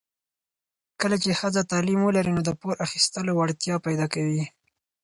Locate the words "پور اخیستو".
2.61-3.19